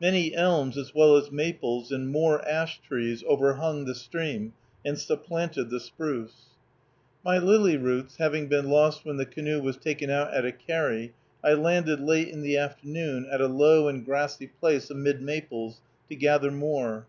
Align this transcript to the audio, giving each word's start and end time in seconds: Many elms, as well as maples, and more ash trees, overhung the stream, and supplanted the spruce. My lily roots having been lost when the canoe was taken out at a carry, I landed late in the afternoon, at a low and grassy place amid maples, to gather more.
Many 0.00 0.34
elms, 0.34 0.76
as 0.76 0.92
well 0.92 1.14
as 1.14 1.30
maples, 1.30 1.92
and 1.92 2.10
more 2.10 2.44
ash 2.48 2.80
trees, 2.80 3.22
overhung 3.28 3.84
the 3.84 3.94
stream, 3.94 4.52
and 4.84 4.98
supplanted 4.98 5.70
the 5.70 5.78
spruce. 5.78 6.46
My 7.24 7.38
lily 7.38 7.76
roots 7.76 8.16
having 8.16 8.48
been 8.48 8.68
lost 8.70 9.04
when 9.04 9.18
the 9.18 9.24
canoe 9.24 9.62
was 9.62 9.76
taken 9.76 10.10
out 10.10 10.34
at 10.34 10.44
a 10.44 10.50
carry, 10.50 11.12
I 11.44 11.52
landed 11.52 12.00
late 12.00 12.26
in 12.26 12.42
the 12.42 12.56
afternoon, 12.56 13.28
at 13.30 13.40
a 13.40 13.46
low 13.46 13.86
and 13.86 14.04
grassy 14.04 14.48
place 14.48 14.90
amid 14.90 15.22
maples, 15.22 15.80
to 16.08 16.16
gather 16.16 16.50
more. 16.50 17.06